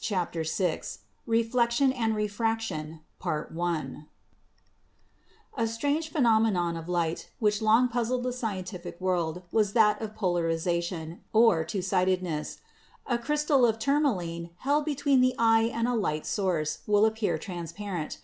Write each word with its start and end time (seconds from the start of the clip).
CHAPTER 0.00 0.44
VI 0.44 0.82
REFLECTION 1.26 1.92
AND 1.92 2.14
REFRACTION 2.14 3.00
A 3.26 4.06
strange 5.66 6.10
phenomenon 6.12 6.76
of 6.76 6.88
light 6.88 7.30
which 7.40 7.60
long 7.60 7.88
puzzled 7.88 8.22
the 8.22 8.32
scientific 8.32 9.00
world 9.00 9.42
was 9.50 9.72
that 9.72 10.00
of 10.00 10.14
polarization, 10.14 11.22
or 11.32 11.64
two 11.64 11.82
sided 11.82 12.22
ness. 12.22 12.58
A 13.08 13.18
crystal 13.18 13.66
of 13.66 13.80
tourmaline 13.80 14.50
held 14.58 14.84
between 14.84 15.20
the 15.20 15.34
eye 15.36 15.62
and 15.64 15.88
a 15.88 15.96
light 15.96 16.26
source 16.26 16.78
will 16.86 17.04
appear 17.04 17.36
transparent. 17.36 18.18